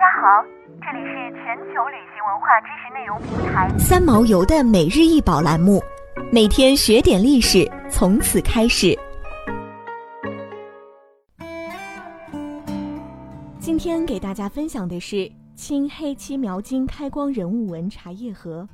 [0.00, 0.42] 家好，
[0.80, 5.78] 这里是全球旅行文化知识内容平台三毛游的每日一宝栏目，
[6.32, 8.98] 每天学点历史，从此开始。
[13.58, 18.66] 今天给大家分享的是清黑漆描金开光人物纹茶叶盒。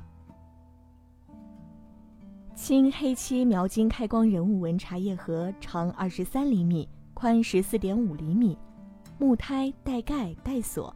[2.55, 8.57] 清黑漆描金开光人物纹茶叶盒长二十三厘米，宽十四点五厘米，
[9.19, 10.95] 木胎带盖带锁。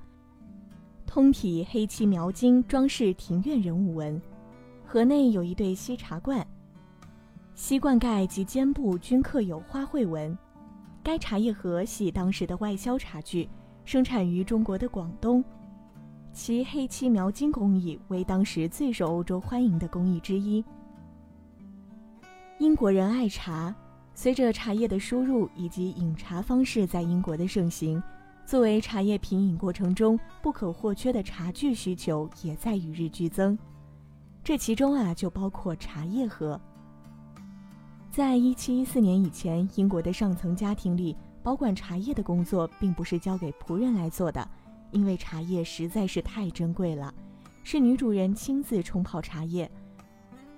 [1.13, 4.21] 通体黑漆描金装饰庭院人物纹，
[4.87, 6.47] 盒内有一对锡茶罐，
[7.53, 10.37] 锡罐盖及肩部均刻有花卉纹。
[11.03, 13.49] 该茶叶盒系当时的外销茶具，
[13.83, 15.43] 生产于中国的广东，
[16.31, 20.63] 其黑漆描金工艺为当时最受欧洲欢迎的工艺之一。
[22.57, 23.75] 英国人爱茶，
[24.15, 28.01] 随着茶叶的输入以及饮茶方式在英国的盛行。
[28.51, 33.57] 作为茶叶品饮过程中不可或缺的茶具需求也在与日俱增，
[34.43, 36.59] 这其中啊就包括茶叶盒。
[38.11, 44.45] 在一七一四年以前，英国的上层家庭里保管茶叶的工作并不是交给仆人来做的，
[44.91, 47.13] 因为茶叶实在是太珍贵了，
[47.63, 49.71] 是女主人亲自冲泡茶叶，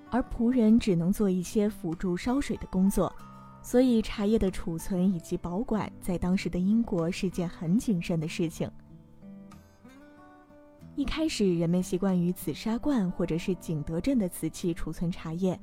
[0.10, 3.14] 而仆人只能做一些辅助烧水的工作。
[3.64, 8.70] 所以，茶叶的储存以及保管在当时的英国是件很谨慎的事情。
[10.96, 15.58] 一开始，人们习惯于紫砂罐或者是景德镇的瓷器储存茶叶，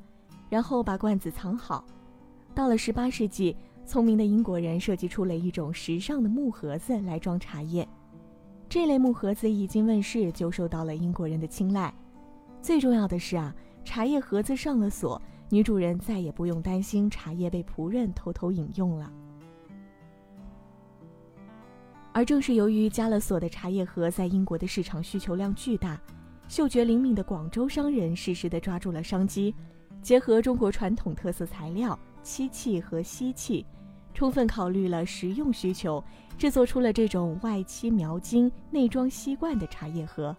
[0.49, 1.85] 然后把罐子藏好。
[2.55, 7.87] 到了18世纪，聪明的英国人设计出了一种时尚的木盒子来装茶叶。
[8.69, 11.93] 这类木盒子一经问世，就受到了英国人的青睐。
[12.63, 15.21] 最重要的是啊，茶叶盒子上了锁。
[15.53, 19.13] 女主人再也不用担心茶叶被仆人偷偷饮用了。
[22.13, 26.01] 而正是由于加了锁的茶叶盒在英国的市场需求量巨大，
[26.49, 29.55] 嗅觉灵敏的广州商人适时地抓住了商机，
[30.01, 33.67] 结合中国传统特色材料漆器和锡器，
[34.15, 36.03] 充分考虑了实用需求，
[36.39, 40.37] 制作出了这种外漆描金、内装锡罐的茶叶盒。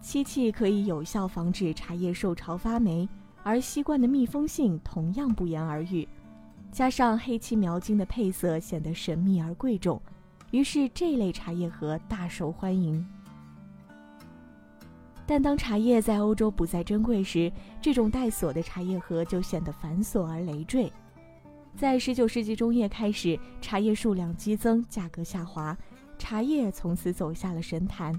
[0.00, 3.08] 漆器可以有效防止茶叶受潮发霉。
[3.46, 6.08] 而锡罐的密封性同样不言而喻，
[6.72, 10.02] 加上黑漆描金的配色显得神秘而贵重，
[10.50, 13.06] 于是这类茶叶盒大受欢迎。
[15.24, 20.92] 但当茶叶在欧洲不再珍贵时，这种带锁的茶叶盒就显得繁琐而累赘。
[21.76, 25.78] 在19世纪中叶开始，茶叶数量激增，价格下滑，
[26.18, 28.12] 茶叶从此走下了神坛。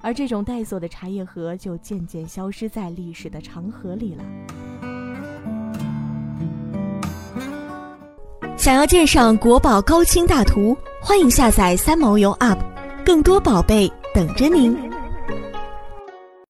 [0.00, 4.24] 而这种带锁的茶叶盒就渐渐消失在历史的长河里了。
[8.56, 12.58] 想要鉴赏国宝高清大图，欢迎下载三毛游 App，
[13.04, 14.89] 更多宝贝等着您。